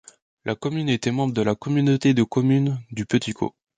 [0.45, 3.53] La commune était membre de la communauté de communes du Petit Caux.